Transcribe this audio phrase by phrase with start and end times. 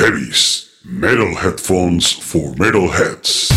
[0.00, 3.50] Heavies, metal headphones for metalheads.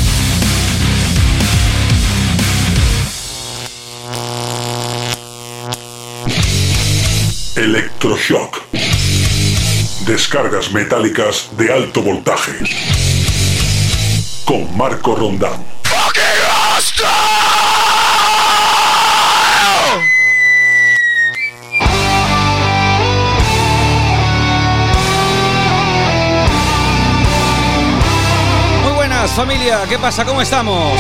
[7.56, 8.62] Electroshock.
[10.06, 12.60] Descargas metálicas de alto voltaje.
[14.44, 15.64] Con Marco Rondán.
[29.36, 30.26] Familia, ¿qué pasa?
[30.26, 31.00] ¿Cómo estamos?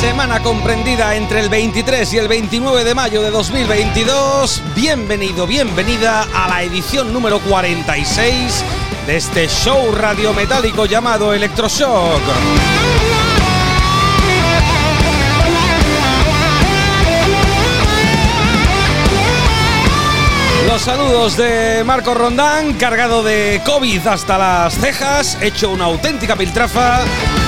[0.00, 4.62] Semana comprendida entre el 23 y el 29 de mayo de 2022.
[4.76, 8.64] Bienvenido, bienvenida a la edición número 46
[9.06, 12.22] de este show radiometálico llamado Electroshock.
[20.78, 27.00] Saludos de Marco Rondán, cargado de COVID hasta las cejas, hecho una auténtica piltrafa,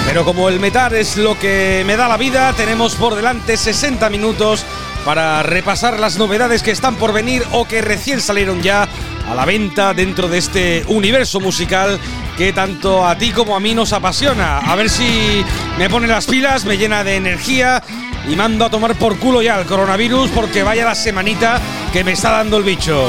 [0.06, 4.08] pero como el metal es lo que me da la vida, tenemos por delante 60
[4.10, 4.64] minutos
[5.04, 8.88] para repasar las novedades que están por venir o que recién salieron ya
[9.28, 12.00] a la venta dentro de este universo musical
[12.36, 14.58] que tanto a ti como a mí nos apasiona.
[14.58, 15.44] A ver si
[15.78, 17.82] me pone las pilas, me llena de energía
[18.28, 21.60] y mando a tomar por culo ya el coronavirus porque vaya la semanita
[21.92, 23.08] que me está dando el bicho.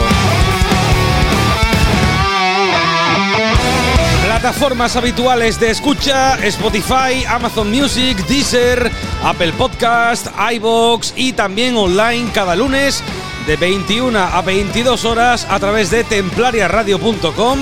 [4.23, 8.89] Plataformas habituales de escucha, Spotify, Amazon Music, Deezer,
[9.23, 13.03] Apple Podcast, iBox y también online cada lunes
[13.45, 17.59] de 21 a 22 horas a través de templariaradio.com,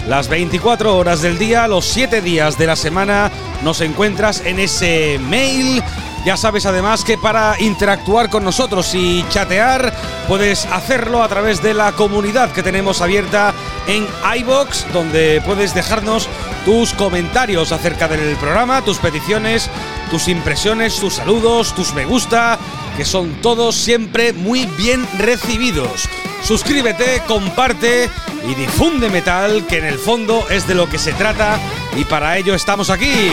[0.07, 3.29] Las 24 horas del día, los 7 días de la semana
[3.61, 5.83] nos encuentras en ese mail.
[6.25, 9.93] Ya sabes además que para interactuar con nosotros y chatear
[10.27, 13.53] puedes hacerlo a través de la comunidad que tenemos abierta
[13.87, 14.07] en
[14.37, 16.29] iBox, donde puedes dejarnos
[16.63, 19.69] tus comentarios acerca del programa, tus peticiones,
[20.09, 22.57] tus impresiones, tus saludos, tus me gusta,
[22.95, 26.07] que son todos siempre muy bien recibidos.
[26.41, 28.09] Suscríbete, comparte
[28.49, 31.59] y difunde metal, que en el fondo es de lo que se trata
[31.97, 33.29] y para ello estamos aquí.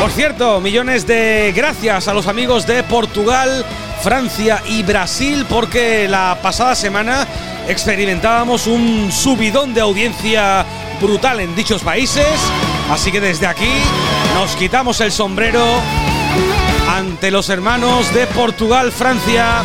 [0.00, 3.66] Por cierto, millones de gracias a los amigos de Portugal,
[4.02, 7.26] Francia y Brasil porque la pasada semana
[7.68, 10.64] experimentábamos un subidón de audiencia
[11.02, 12.26] brutal en dichos países.
[12.90, 13.70] Así que desde aquí
[14.34, 15.62] nos quitamos el sombrero
[16.88, 19.62] ante los hermanos de Portugal, Francia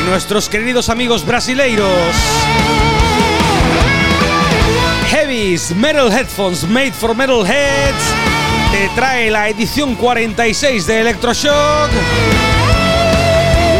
[0.00, 2.14] y nuestros queridos amigos brasileiros.
[5.10, 8.31] Heavies Metal Headphones Made for Metal Heads
[8.72, 11.90] te trae la edición 46 de Electroshock.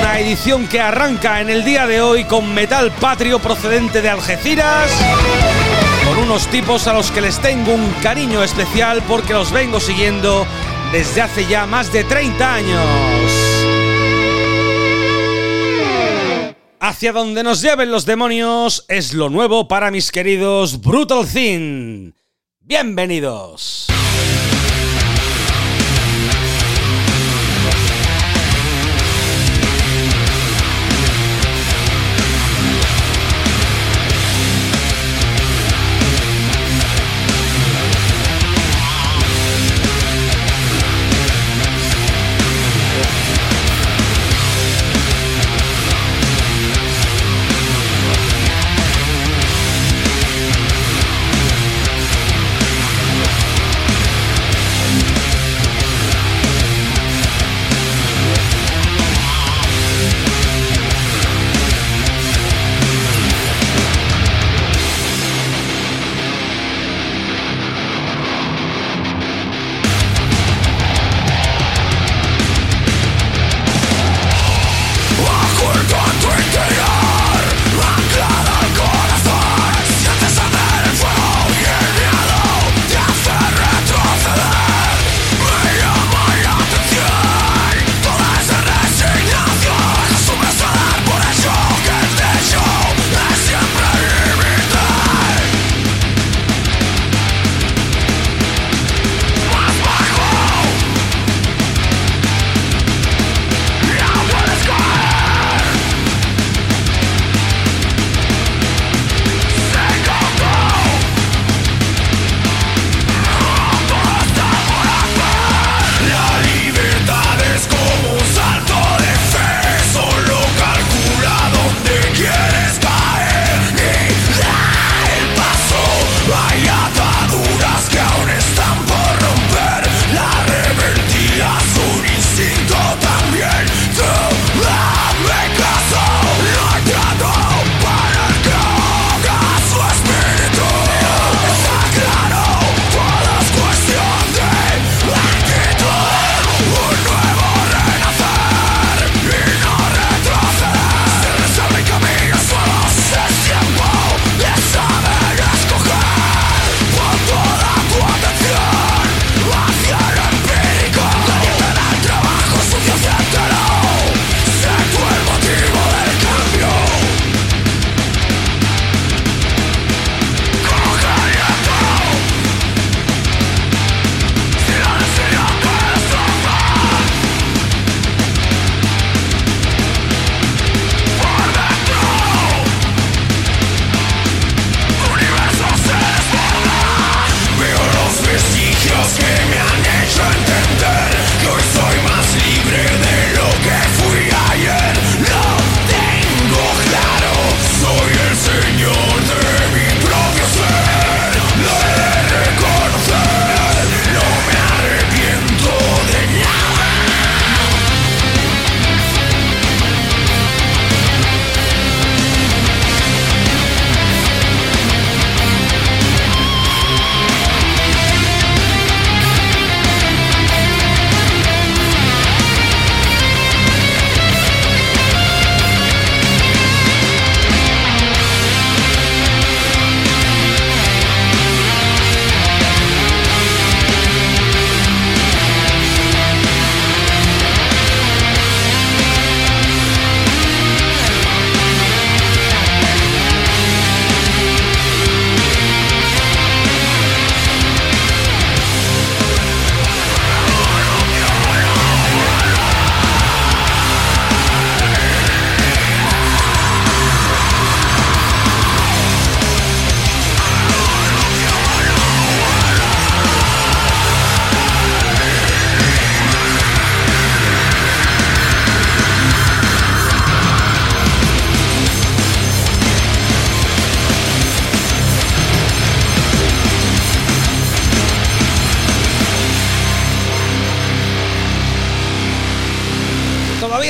[0.00, 4.92] Una edición que arranca en el día de hoy con metal patrio procedente de Algeciras.
[6.06, 10.46] Con unos tipos a los que les tengo un cariño especial porque los vengo siguiendo
[10.92, 13.32] desde hace ya más de 30 años.
[16.80, 22.14] Hacia donde nos lleven los demonios es lo nuevo para mis queridos Brutal Thin.
[22.60, 23.88] Bienvenidos.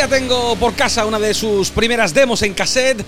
[0.09, 3.05] Tengo por casa una de sus primeras demos en cassette.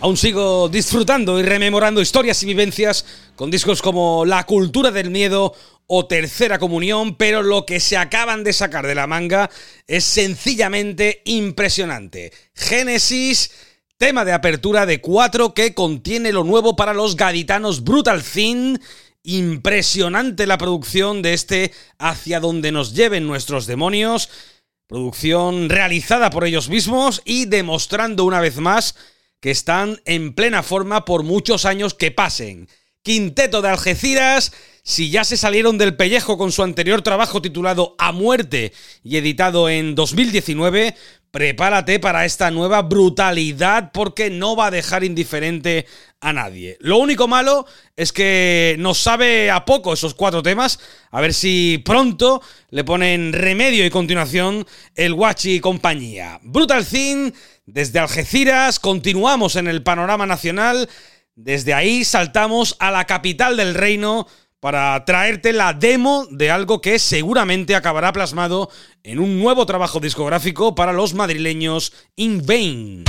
[0.00, 3.04] Aún sigo disfrutando y rememorando historias y vivencias
[3.36, 5.54] con discos como La cultura del miedo
[5.86, 9.50] o Tercera Comunión, pero lo que se acaban de sacar de la manga
[9.86, 12.32] es sencillamente impresionante.
[12.54, 13.50] Génesis,
[13.98, 18.80] tema de apertura de 4 que contiene lo nuevo para los gaditanos Brutal Thin.
[19.22, 24.30] Impresionante la producción de este Hacia donde nos lleven nuestros demonios.
[24.88, 28.94] Producción realizada por ellos mismos y demostrando una vez más
[29.38, 32.70] que están en plena forma por muchos años que pasen.
[33.02, 34.50] Quinteto de Algeciras,
[34.88, 38.72] si ya se salieron del pellejo con su anterior trabajo titulado A Muerte
[39.04, 40.94] y editado en 2019,
[41.30, 45.84] prepárate para esta nueva brutalidad porque no va a dejar indiferente
[46.22, 46.78] a nadie.
[46.80, 47.66] Lo único malo
[47.96, 50.80] es que nos sabe a poco esos cuatro temas,
[51.10, 52.40] a ver si pronto
[52.70, 56.40] le ponen remedio y continuación el Guachi y compañía.
[56.42, 57.32] Brutal Thing,
[57.66, 60.88] desde Algeciras, continuamos en el panorama nacional,
[61.34, 64.26] desde ahí saltamos a la capital del reino,
[64.60, 68.70] para traerte la demo de algo que seguramente acabará plasmado
[69.02, 73.04] en un nuevo trabajo discográfico para los madrileños In Vain.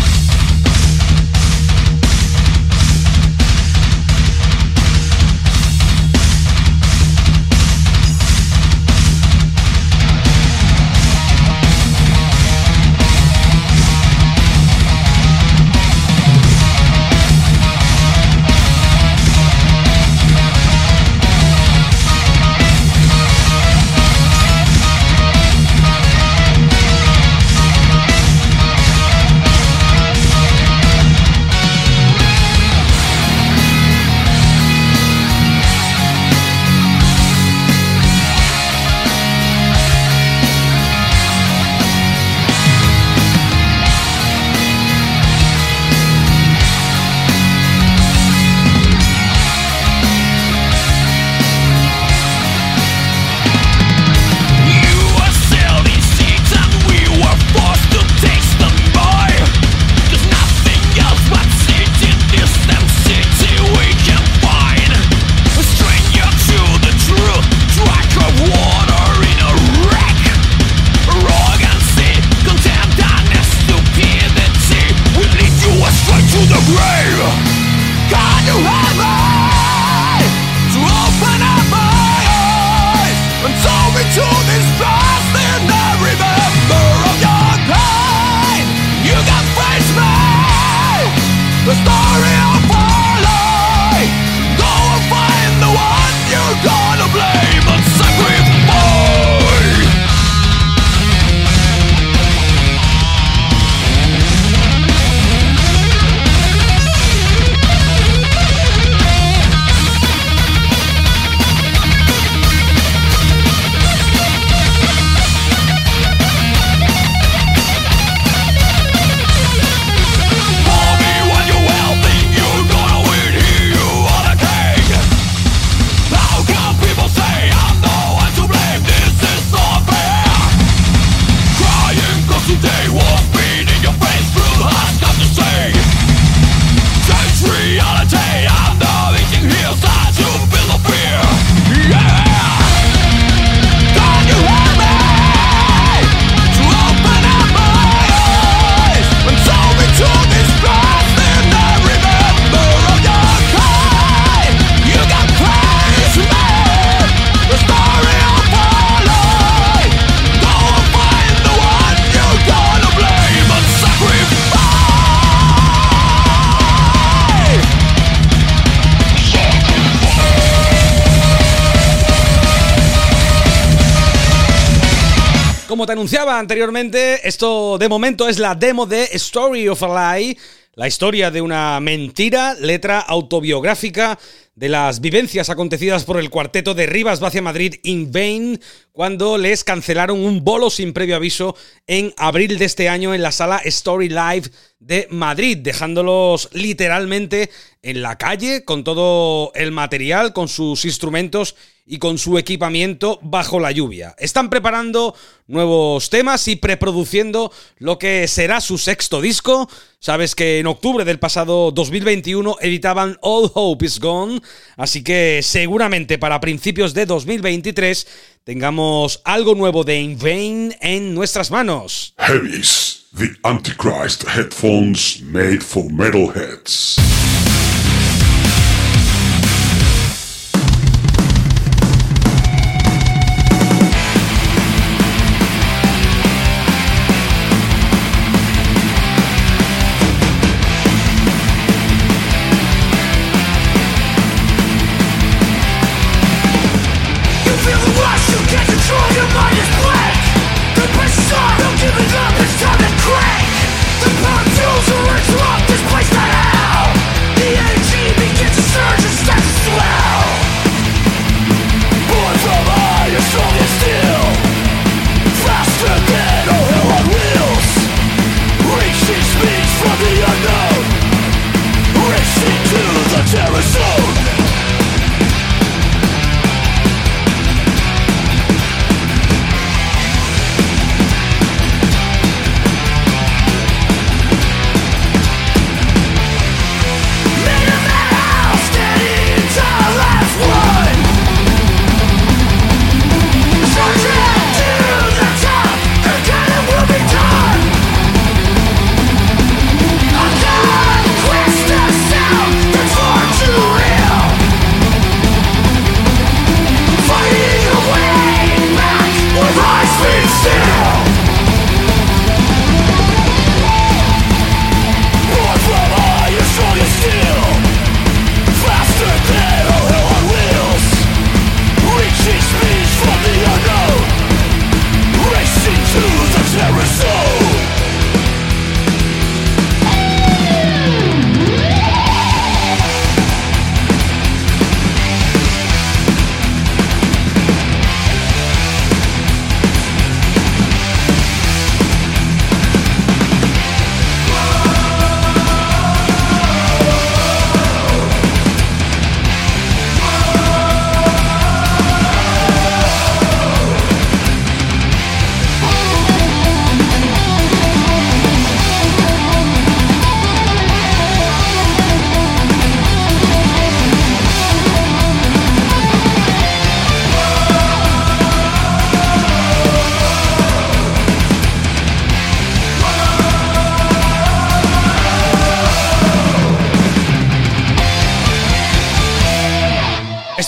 [175.94, 180.38] Anunciaba anteriormente, esto de momento es la demo de Story of a Lie,
[180.74, 184.20] la historia de una mentira, letra autobiográfica
[184.56, 188.62] de las vivencias acontecidas por el cuarteto de Rivas Vacia Madrid in vain
[189.00, 191.56] cuando les cancelaron un bolo sin previo aviso
[191.88, 194.52] en abril de este año en la sala Story Live
[194.82, 197.50] de Madrid, dejándolos literalmente
[197.82, 203.60] en la calle con todo el material, con sus instrumentos y con su equipamiento bajo
[203.60, 204.16] la lluvia.
[204.20, 205.16] Están preparando
[205.48, 209.68] nuevos temas y preproduciendo lo que será su sexto disco.
[210.00, 214.40] Sabes que en octubre del pasado 2021 editaban All Hope Is Gone,
[214.78, 218.08] así que seguramente para principios de 2023
[218.44, 222.14] tengamos algo nuevo de In Vain en nuestras manos.
[222.18, 223.00] Heavies.
[223.12, 227.19] the Antichrist headphones made for metalheads.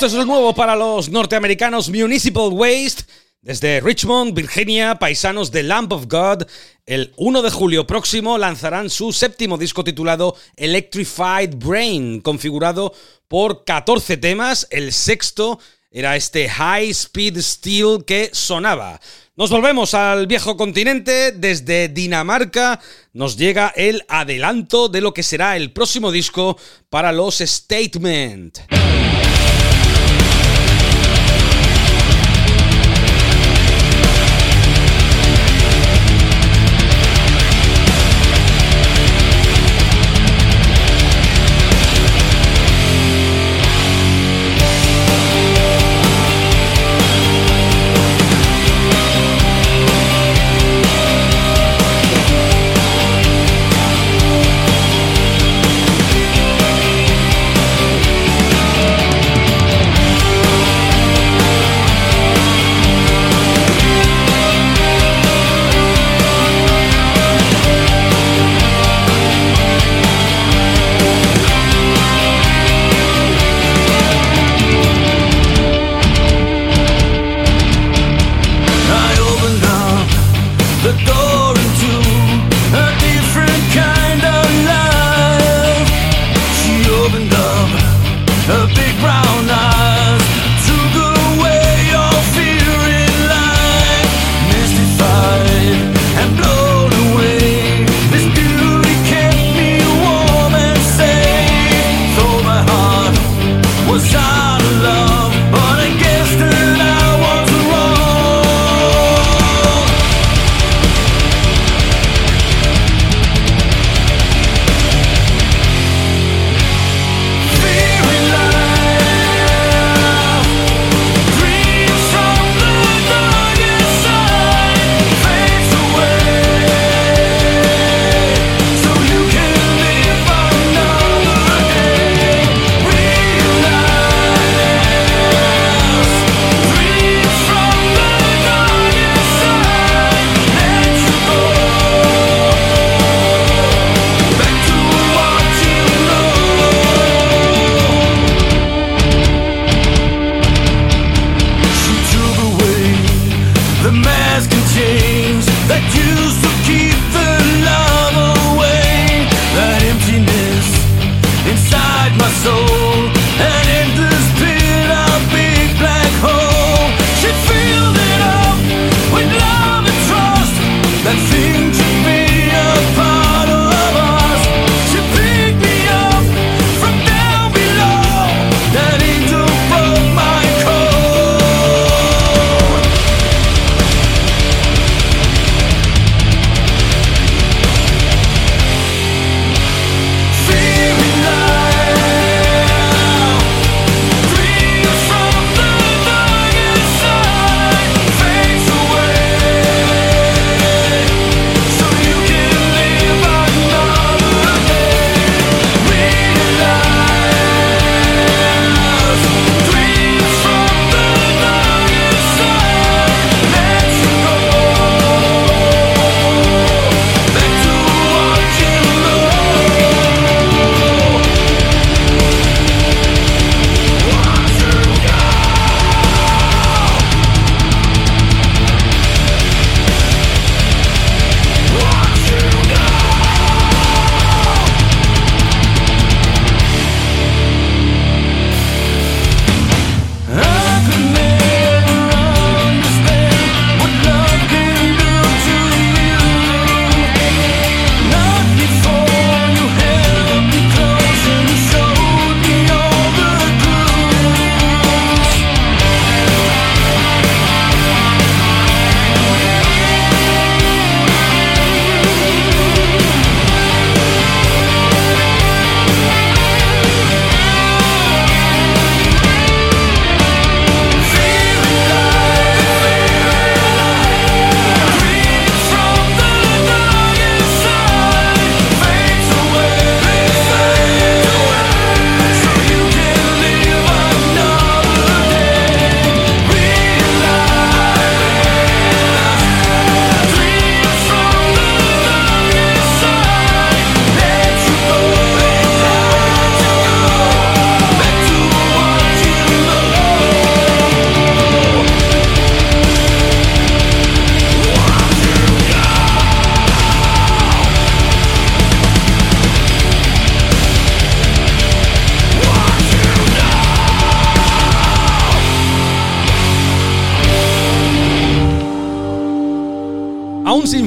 [0.01, 3.03] Esto es lo nuevo para los norteamericanos Municipal Waste.
[3.39, 6.47] Desde Richmond, Virginia, paisanos de Lamp of God,
[6.87, 12.95] el 1 de julio próximo lanzarán su séptimo disco titulado Electrified Brain, configurado
[13.27, 14.67] por 14 temas.
[14.71, 15.59] El sexto
[15.91, 18.99] era este High Speed Steel que sonaba.
[19.35, 21.31] Nos volvemos al viejo continente.
[21.31, 22.81] Desde Dinamarca
[23.13, 26.57] nos llega el adelanto de lo que será el próximo disco
[26.89, 28.80] para los Statement.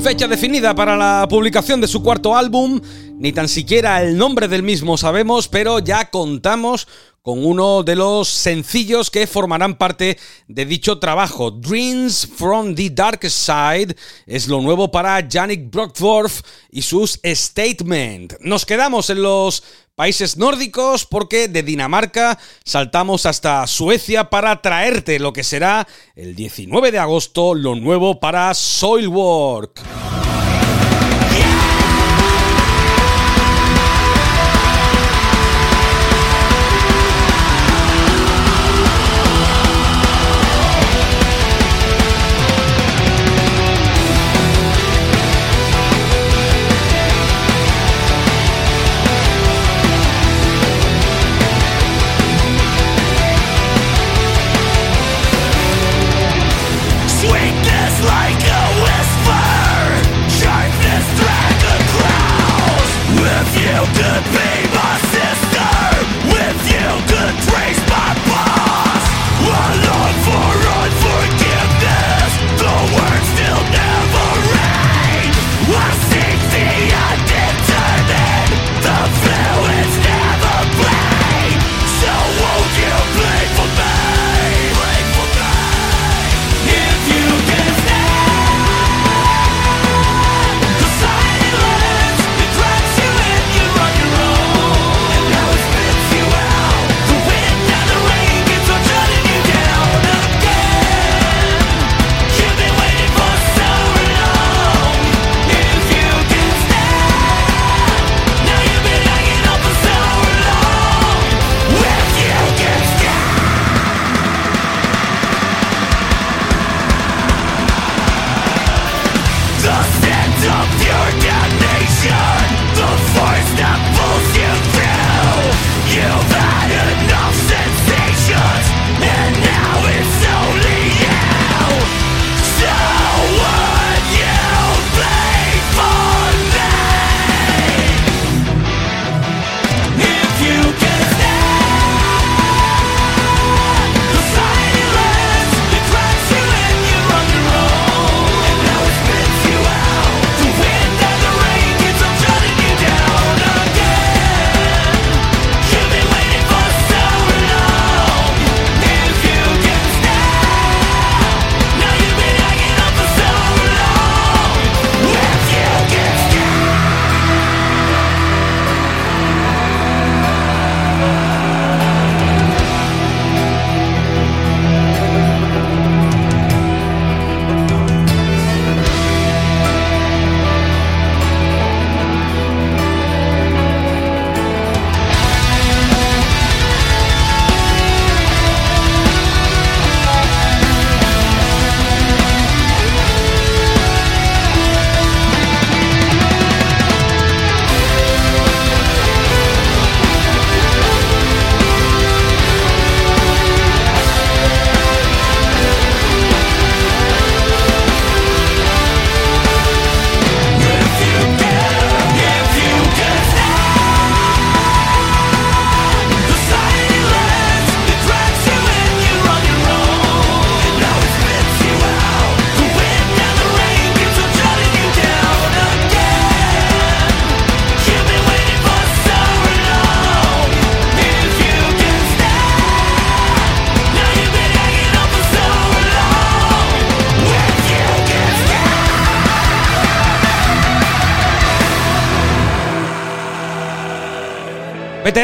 [0.05, 2.79] Fecha definida para la publicación de su cuarto álbum,
[3.19, 6.89] ni tan siquiera el nombre del mismo sabemos, pero ya contamos
[7.23, 11.51] con uno de los sencillos que formarán parte de dicho trabajo.
[11.51, 13.97] Dreams from the Dark Side
[14.27, 18.35] es lo nuevo para Yannick Brockdorf y sus Statement.
[18.41, 19.63] Nos quedamos en los
[19.95, 26.93] países nórdicos porque de Dinamarca saltamos hasta Suecia para traerte lo que será el 19
[26.93, 30.24] de agosto lo nuevo para Soilwork.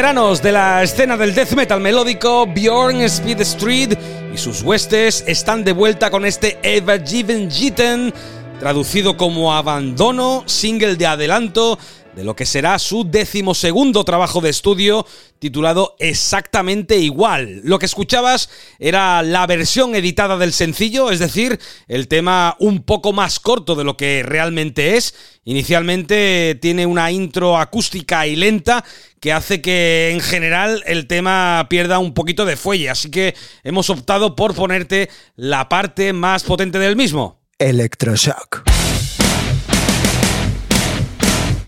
[0.01, 3.93] De la escena del death metal melódico, Bjorn Speed Street
[4.33, 8.11] y sus huestes están de vuelta con este Eva Given Jitten,
[8.59, 11.77] traducido como Abandono, single de adelanto
[12.15, 15.05] de lo que será su decimosegundo trabajo de estudio
[15.39, 17.61] titulado exactamente igual.
[17.63, 23.13] Lo que escuchabas era la versión editada del sencillo, es decir, el tema un poco
[23.13, 25.15] más corto de lo que realmente es.
[25.43, 28.83] Inicialmente tiene una intro acústica y lenta
[29.19, 33.89] que hace que en general el tema pierda un poquito de fuelle, así que hemos
[33.89, 37.41] optado por ponerte la parte más potente del mismo.
[37.57, 38.63] Electroshock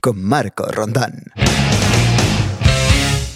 [0.03, 1.31] con Marco Rondán.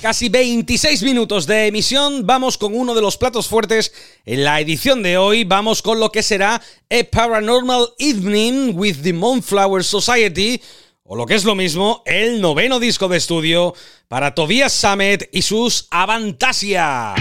[0.01, 3.93] Casi 26 minutos de emisión, vamos con uno de los platos fuertes
[4.25, 9.13] en la edición de hoy, vamos con lo que será A Paranormal Evening with the
[9.13, 10.61] Moonflower Society,
[11.03, 13.73] o lo que es lo mismo, el noveno disco de estudio
[14.09, 17.15] para Tobias Sammet y sus Avantasia.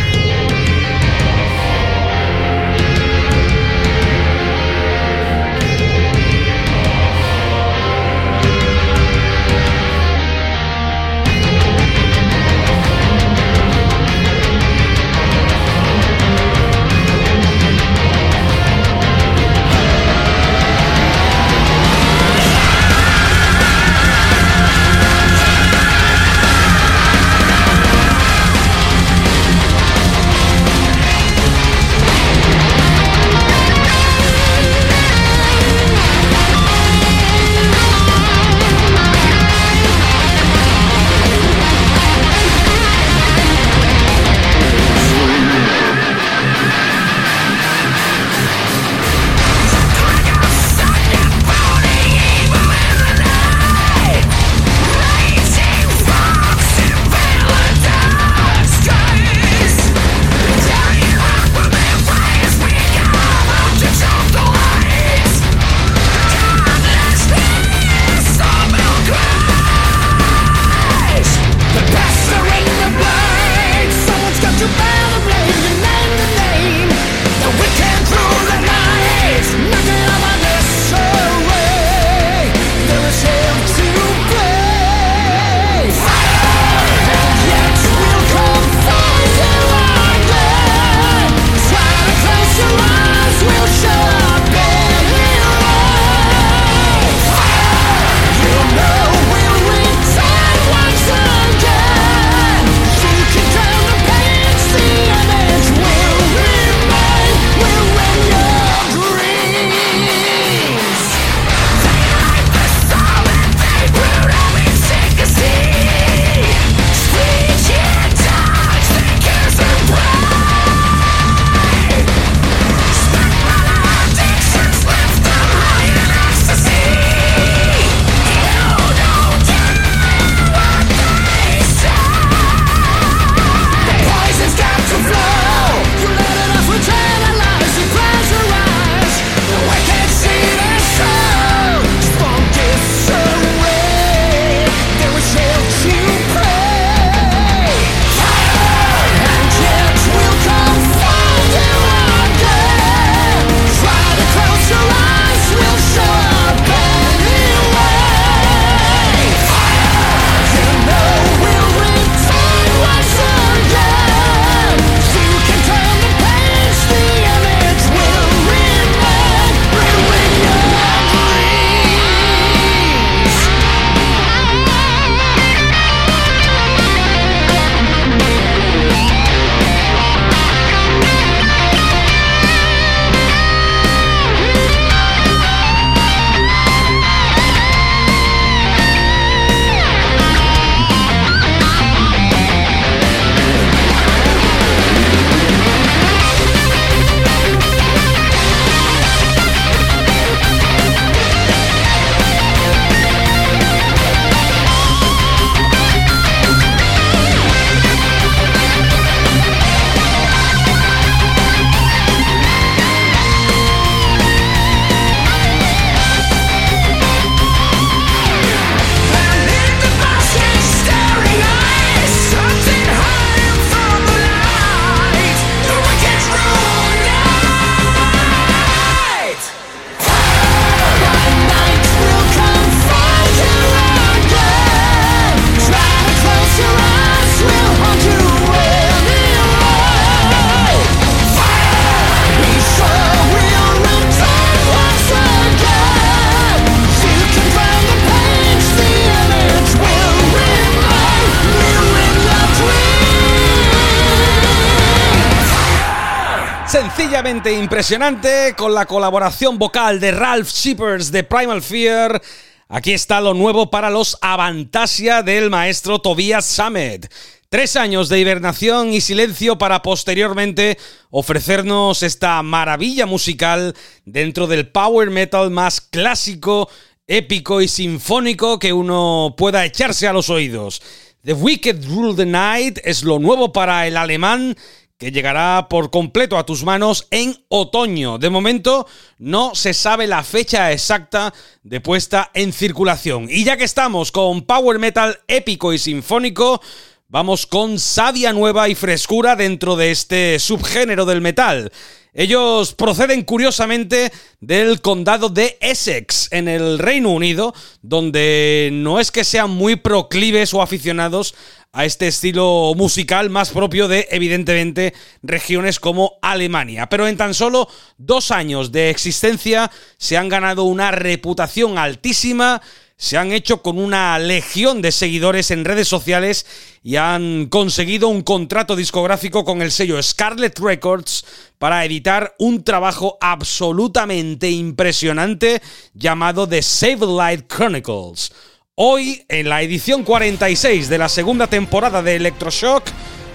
[257.53, 262.21] Impresionante con la colaboración vocal de Ralph Shippers de Primal Fear.
[262.69, 267.13] Aquí está lo nuevo para los Avantasia del maestro Tobias Sammet.
[267.49, 270.77] Tres años de hibernación y silencio para posteriormente
[271.11, 276.69] ofrecernos esta maravilla musical dentro del power metal más clásico,
[277.07, 280.83] épico y sinfónico que uno pueda echarse a los oídos.
[281.23, 284.57] The Wicked Rule the Night es lo nuevo para el alemán
[284.99, 288.19] que llegará por completo a tus manos en otoño.
[288.19, 288.87] De momento
[289.19, 293.27] no se sabe la fecha exacta de puesta en circulación.
[293.31, 296.63] Y ya que estamos con Power Metal épico y sinfónico,
[297.09, 301.71] vamos con savia nueva y frescura dentro de este subgénero del metal.
[302.19, 307.53] Ellos proceden curiosamente del condado de Essex, en el Reino Unido,
[307.83, 311.35] donde no es que sean muy proclives o aficionados
[311.73, 316.89] a este estilo musical más propio de, evidentemente, regiones como Alemania.
[316.89, 322.63] Pero en tan solo dos años de existencia se han ganado una reputación altísima,
[322.99, 326.47] se han hecho con una legión de seguidores en redes sociales
[326.83, 331.25] y han conseguido un contrato discográfico con el sello Scarlet Records
[331.59, 335.61] para editar un trabajo absolutamente impresionante
[335.93, 338.33] llamado The Save Light Chronicles.
[338.77, 342.85] Hoy, en la edición 46 de la segunda temporada de Electroshock,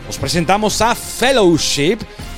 [0.10, 1.98] os presentamos a Fellowship,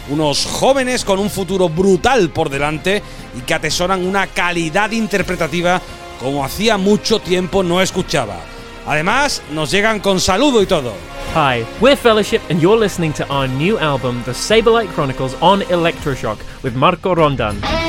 [0.10, 3.02] unos jóvenes con un futuro brutal por delante
[3.38, 5.82] y que atesoran una calidad interpretativa
[6.20, 8.38] como hacía mucho tiempo no escuchaba.
[8.86, 10.94] Además, nos llegan con saludo y todo.
[11.36, 16.38] Hi, we're Fellowship, and you're listening to our new album, The Saberlight Chronicles, on Electroshock
[16.63, 17.83] with Marco Rondan.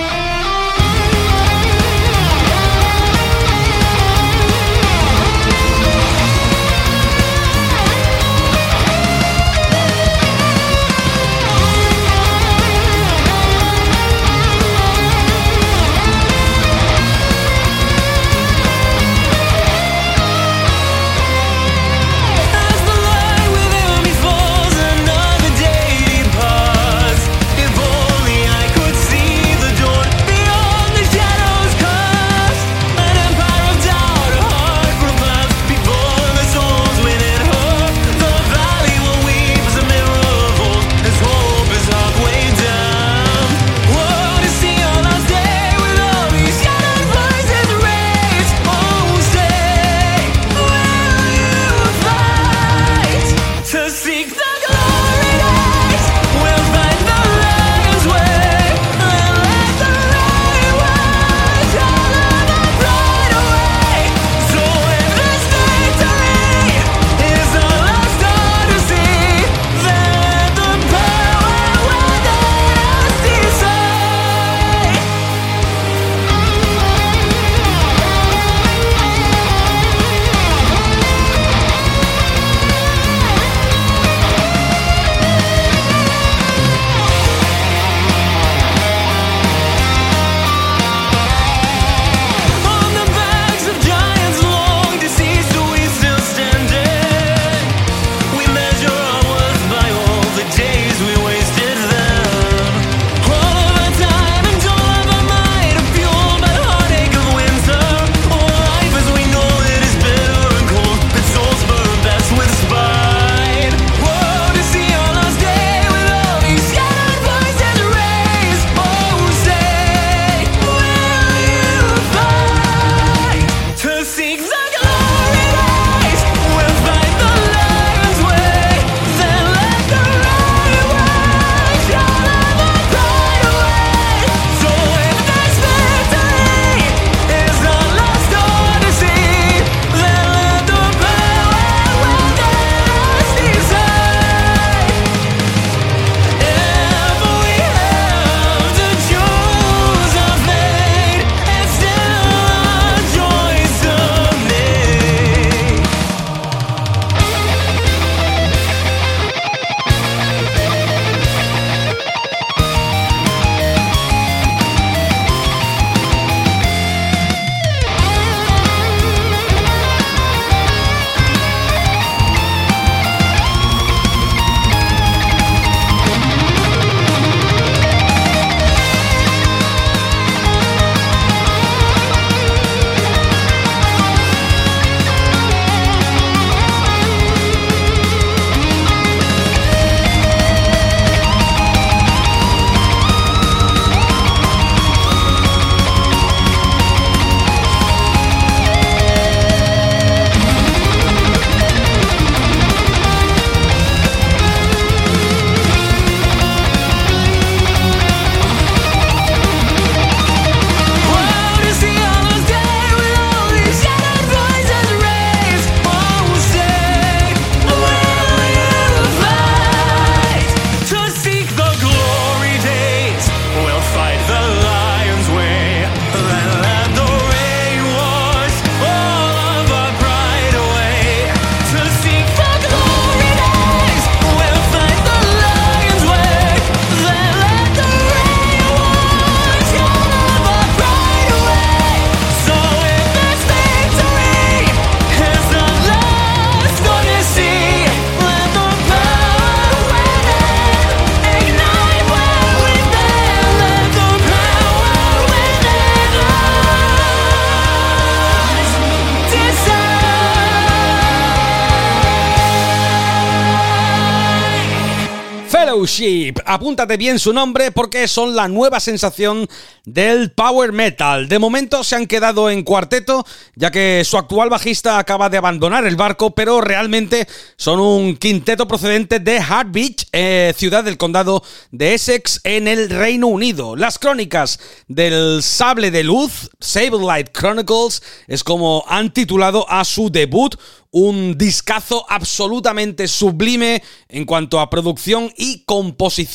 [265.94, 266.40] Fellowship.
[266.46, 269.48] Apúntate bien su nombre porque son la nueva sensación
[269.84, 271.28] del power metal.
[271.28, 273.24] De momento se han quedado en cuarteto,
[273.54, 277.26] ya que su actual bajista acaba de abandonar el barco, pero realmente
[277.56, 283.26] son un quinteto procedente de Hartbeach, eh, ciudad del condado de Essex, en el Reino
[283.26, 283.76] Unido.
[283.76, 290.10] Las crónicas del sable de luz, Sable Light Chronicles, es como han titulado a su
[290.10, 290.56] debut
[290.94, 296.33] un discazo absolutamente sublime en cuanto a producción y composición.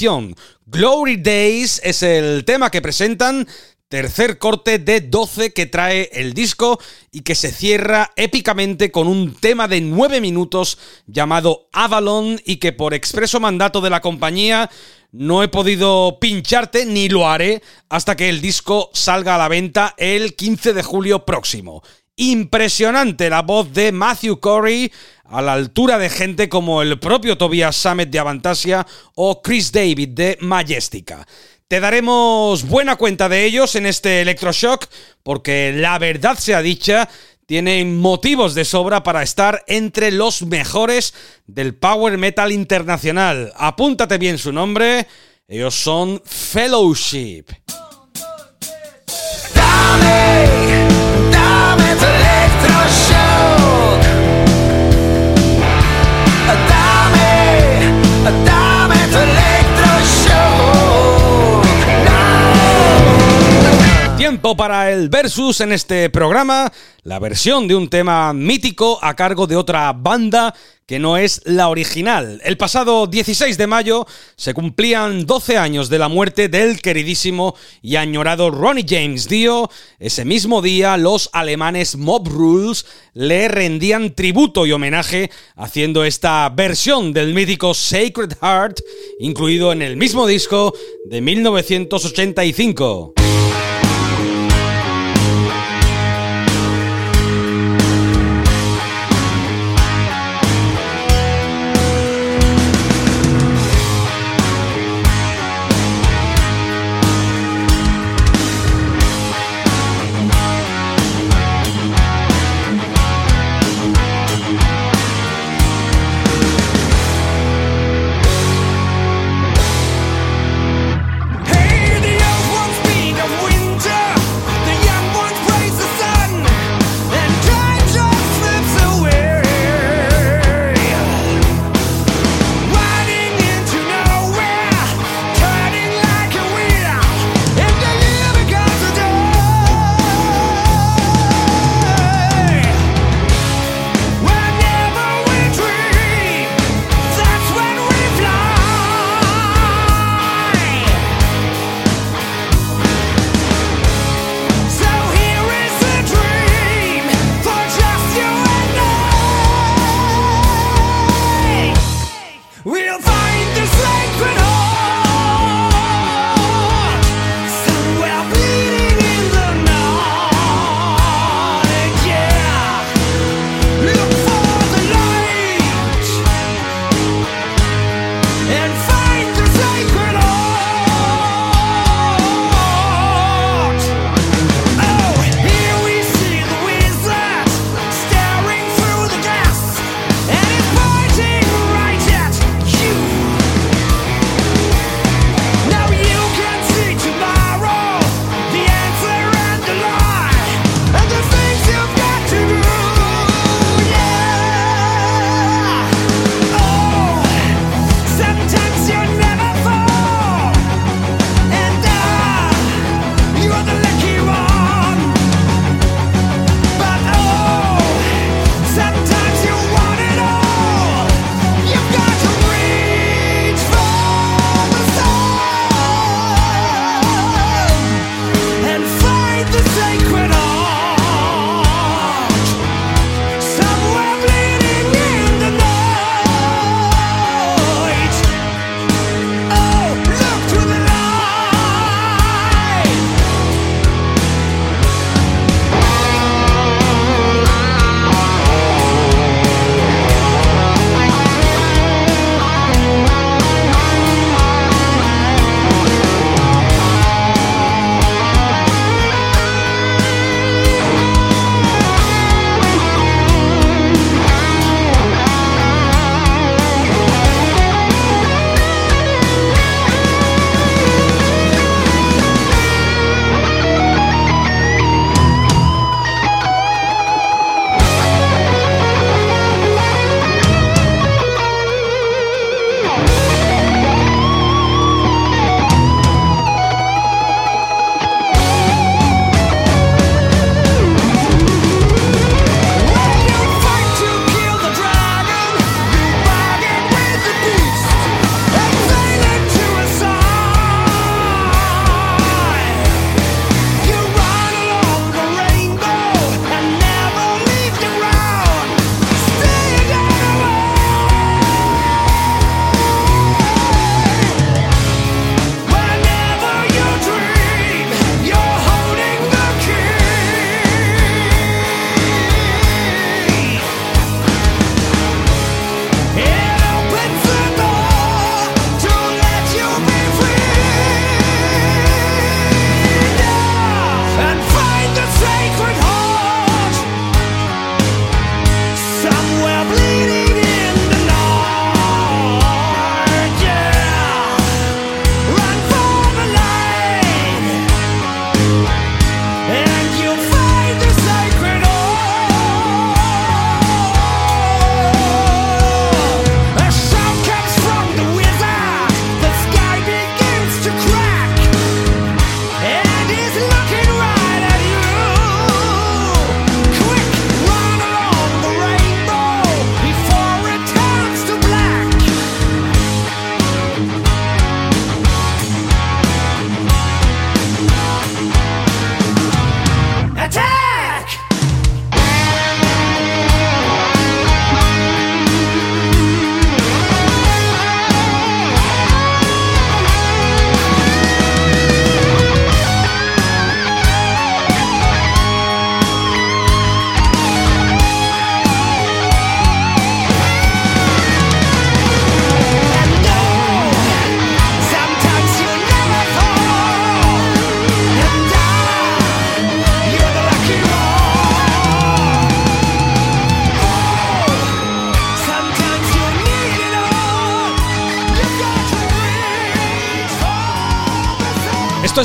[0.65, 3.45] Glory Days es el tema que presentan,
[3.89, 6.79] tercer corte de 12 que trae el disco
[7.11, 12.71] y que se cierra épicamente con un tema de 9 minutos llamado Avalon y que
[12.71, 14.69] por expreso mandato de la compañía
[15.11, 19.95] no he podido pincharte ni lo haré hasta que el disco salga a la venta
[19.97, 21.83] el 15 de julio próximo.
[22.21, 24.91] Impresionante la voz de Matthew Corey,
[25.23, 30.09] a la altura de gente como el propio Tobias Summit de Avantasia o Chris David
[30.09, 31.25] de Majestica.
[31.69, 34.87] Te daremos buena cuenta de ellos en este Electroshock,
[35.23, 37.07] porque la verdad sea dicha,
[37.45, 41.13] tienen motivos de sobra para estar entre los mejores
[41.47, 43.53] del Power Metal Internacional.
[43.55, 45.07] Apúntate bien su nombre,
[45.47, 47.45] ellos son Fellowship.
[64.19, 66.69] Tiempo para el versus en este programa,
[67.03, 70.53] la versión de un tema mítico a cargo de otra banda
[70.85, 72.41] que no es la original.
[72.43, 74.05] El pasado 16 de mayo
[74.35, 79.69] se cumplían 12 años de la muerte del queridísimo y añorado Ronnie James Dio.
[79.99, 87.13] Ese mismo día los alemanes Mob Rules le rendían tributo y homenaje haciendo esta versión
[87.13, 88.81] del mítico Sacred Heart,
[89.21, 90.73] incluido en el mismo disco
[91.05, 93.13] de 1985.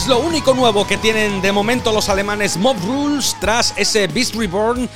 [0.05, 4.35] Es lo único nuevo que tienen de momento los alemanes Mob Rules tras ese Beast
[4.35, 4.87] Reborn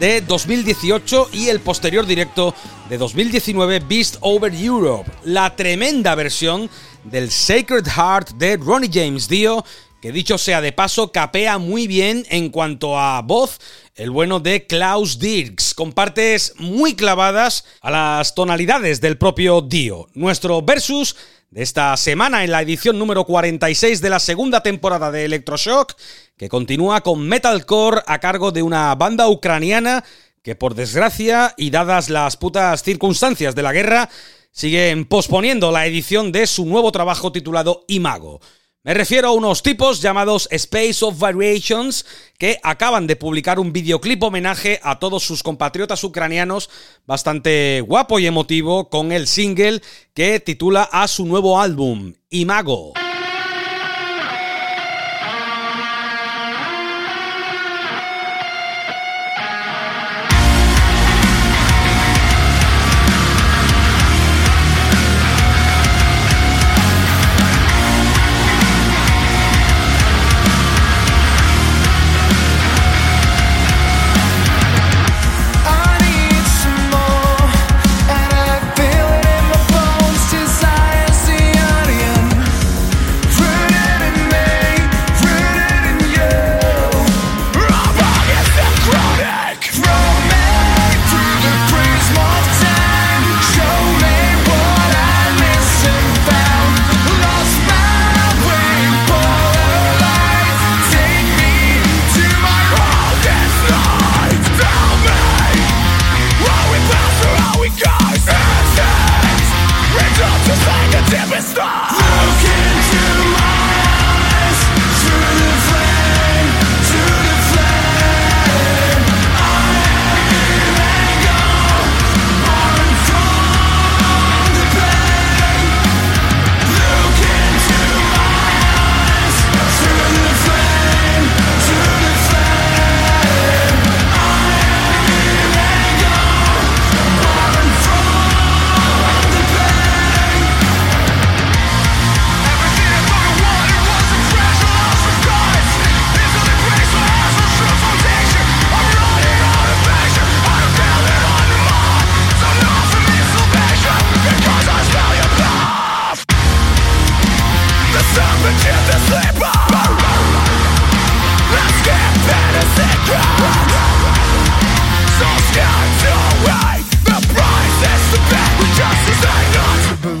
[0.00, 2.54] de 2018 y el posterior directo
[2.88, 6.70] de 2019 Beast Over Europe, la tremenda versión
[7.04, 9.62] del Sacred Heart de Ronnie James Dio,
[10.00, 13.60] que dicho sea de paso, capea muy bien en cuanto a voz
[13.96, 20.08] el bueno de Klaus Dirks, con partes muy clavadas a las tonalidades del propio Dio.
[20.14, 21.16] Nuestro versus
[21.54, 25.94] de esta semana en la edición número 46 de la segunda temporada de Electroshock,
[26.36, 30.02] que continúa con metalcore a cargo de una banda ucraniana
[30.42, 34.10] que por desgracia y dadas las putas circunstancias de la guerra,
[34.50, 38.40] siguen posponiendo la edición de su nuevo trabajo titulado Imago.
[38.86, 42.04] Me refiero a unos tipos llamados Space of Variations
[42.36, 46.68] que acaban de publicar un videoclip homenaje a todos sus compatriotas ucranianos
[47.06, 49.80] bastante guapo y emotivo con el single
[50.12, 52.92] que titula a su nuevo álbum, Imago.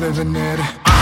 [0.04, 0.93] living it.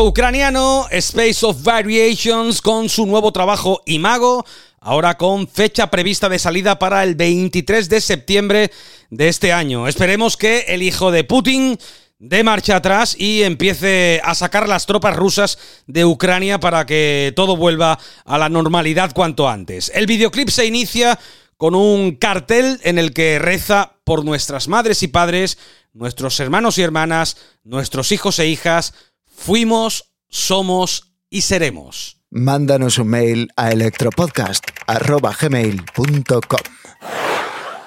[0.00, 4.44] Ucraniano Space of Variations con su nuevo trabajo Imago,
[4.80, 8.70] ahora con fecha prevista de salida para el 23 de septiembre
[9.10, 9.86] de este año.
[9.86, 11.78] Esperemos que el hijo de Putin
[12.18, 17.56] dé marcha atrás y empiece a sacar las tropas rusas de Ucrania para que todo
[17.56, 19.92] vuelva a la normalidad cuanto antes.
[19.94, 21.18] El videoclip se inicia
[21.58, 25.58] con un cartel en el que reza por nuestras madres y padres,
[25.92, 28.94] nuestros hermanos y hermanas, nuestros hijos e hijas,
[29.34, 32.18] Fuimos, somos y seremos.
[32.30, 36.60] Mándanos un mail a electropodcast.gmail.com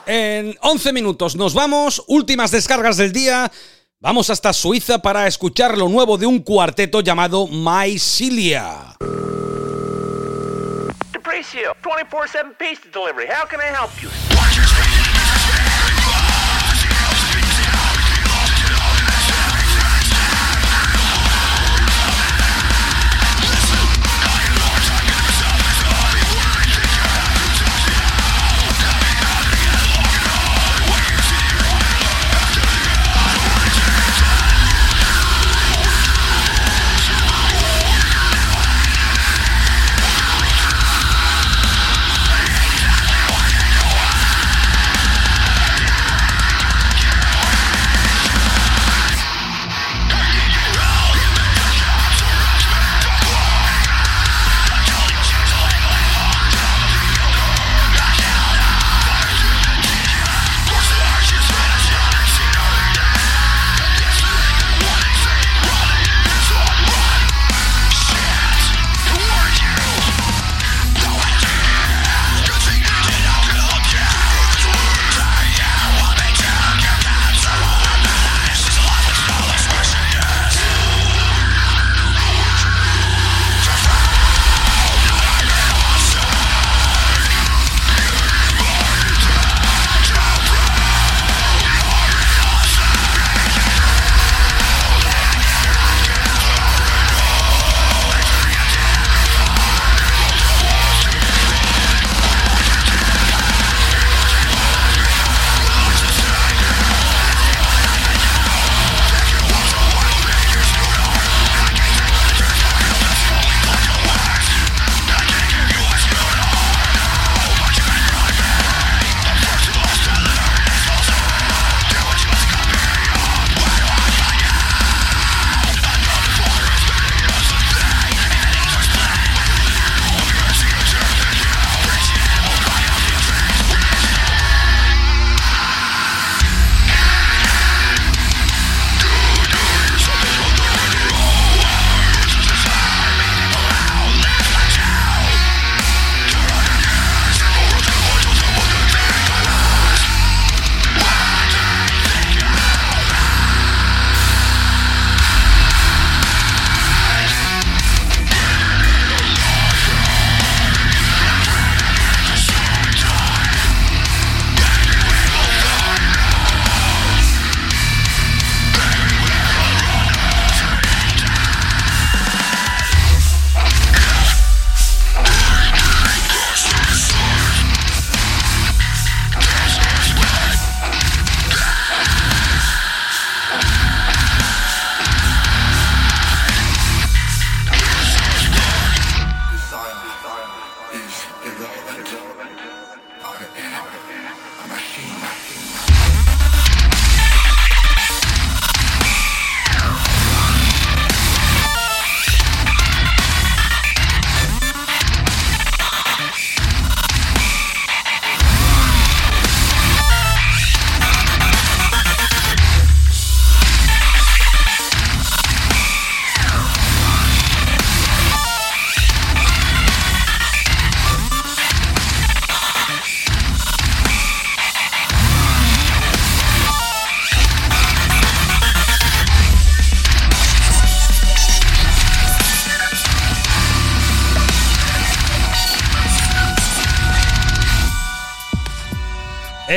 [0.06, 3.52] En 11 minutos nos vamos, últimas descargas del día.
[4.00, 8.96] Vamos hasta Suiza para escuchar lo nuevo de un cuarteto llamado Mycilia.
[11.36, 13.28] Mauricio, 24-7 pizza delivery.
[13.28, 14.10] How can I help you?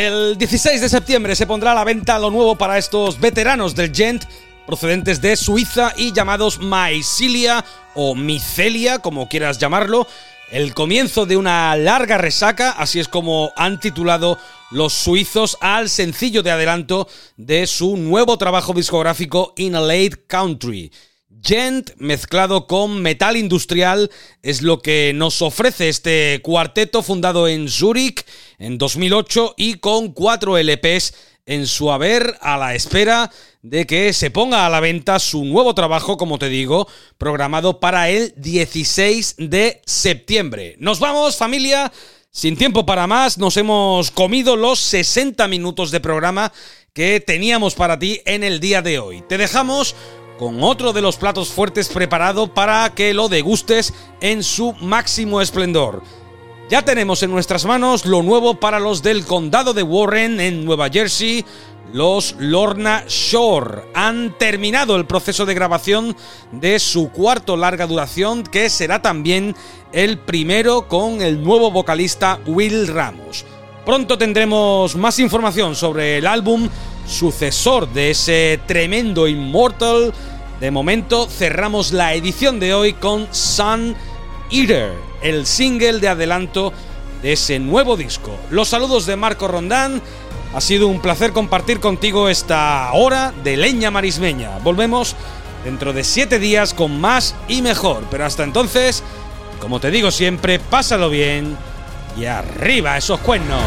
[0.08, 3.94] El 16 de septiembre se pondrá a la venta lo nuevo para estos veteranos del
[3.94, 4.24] Gent
[4.66, 7.62] procedentes de Suiza y llamados Mycelia
[7.94, 10.06] o Micelia, como quieras llamarlo.
[10.50, 14.38] El comienzo de una larga resaca, así es como han titulado
[14.70, 17.06] los suizos al sencillo de adelanto
[17.36, 20.90] de su nuevo trabajo discográfico In a Late Country.
[21.42, 24.10] Gent mezclado con metal industrial
[24.42, 28.24] es lo que nos ofrece este cuarteto fundado en Zurich
[28.58, 31.14] en 2008 y con cuatro LPs
[31.46, 33.30] en su haber a la espera
[33.62, 36.86] de que se ponga a la venta su nuevo trabajo, como te digo,
[37.16, 40.76] programado para el 16 de septiembre.
[40.78, 41.90] Nos vamos familia,
[42.30, 46.52] sin tiempo para más, nos hemos comido los 60 minutos de programa
[46.92, 49.22] que teníamos para ti en el día de hoy.
[49.28, 49.94] Te dejamos
[50.38, 56.02] con otro de los platos fuertes preparado para que lo degustes en su máximo esplendor.
[56.70, 60.88] Ya tenemos en nuestras manos lo nuevo para los del condado de Warren en Nueva
[60.90, 61.44] Jersey,
[61.92, 63.84] los Lorna Shore.
[63.94, 66.14] Han terminado el proceso de grabación
[66.52, 69.56] de su cuarto larga duración, que será también
[69.92, 73.46] el primero con el nuevo vocalista Will Ramos.
[73.86, 76.68] Pronto tendremos más información sobre el álbum
[77.08, 80.12] sucesor de ese tremendo Immortal.
[80.60, 83.96] De momento cerramos la edición de hoy con Sun
[84.50, 84.92] Eater,
[85.22, 86.72] el single de adelanto
[87.22, 88.36] de ese nuevo disco.
[88.50, 90.00] Los saludos de Marco Rondán.
[90.54, 94.58] Ha sido un placer compartir contigo esta hora de leña marismeña.
[94.58, 95.14] Volvemos
[95.64, 98.04] dentro de siete días con más y mejor.
[98.10, 99.02] Pero hasta entonces,
[99.60, 101.56] como te digo siempre, pásalo bien
[102.18, 103.62] y arriba esos cuernos.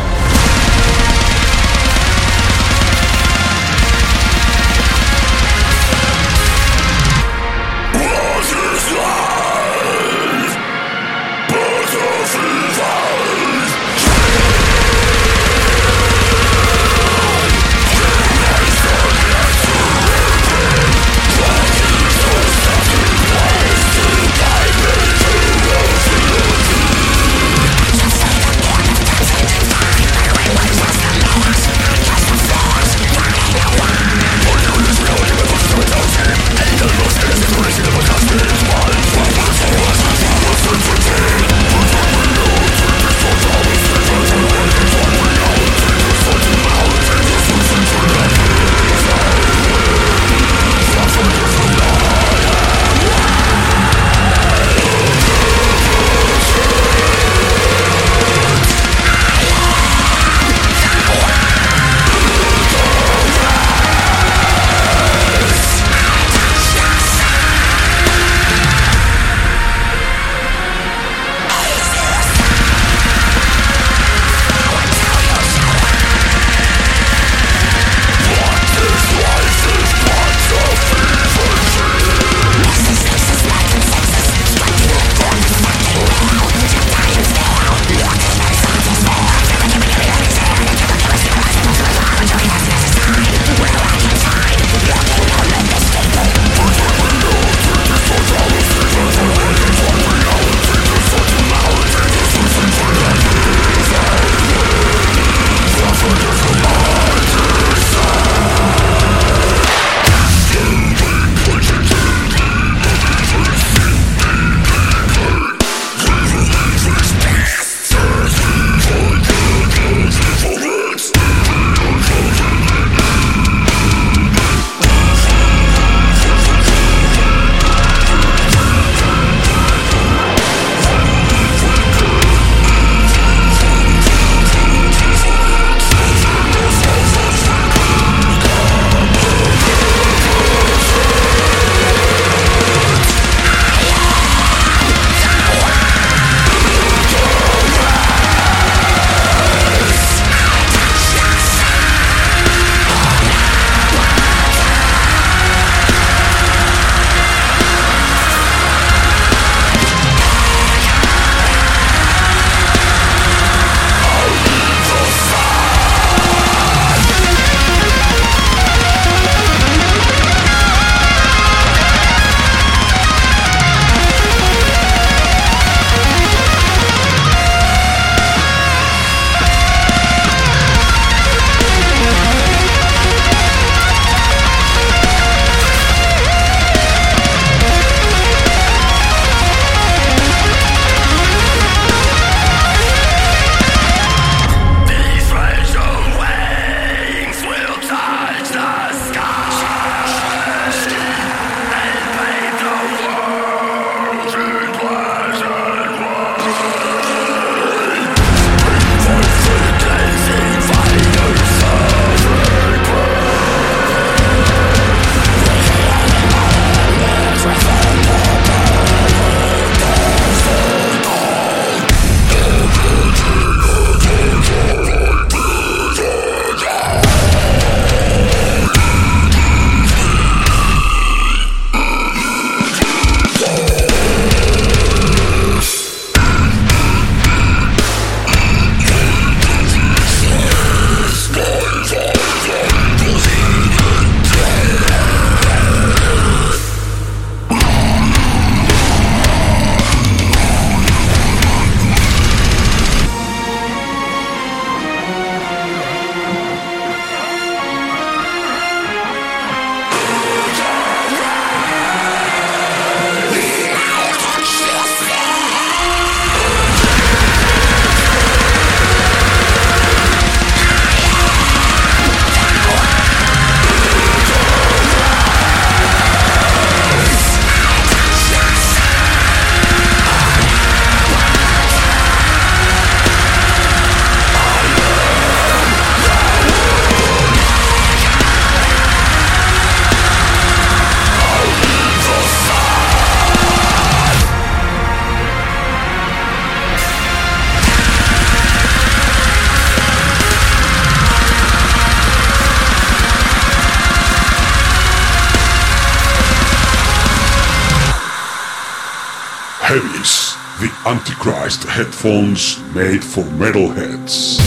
[311.51, 314.39] Headphones made for metalheads.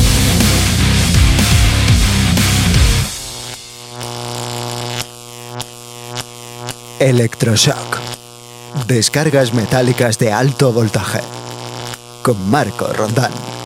[6.99, 7.99] Electroshock.
[8.87, 11.21] Descargas metálicas de alto voltaje.
[12.23, 13.64] Con Marco Rondán.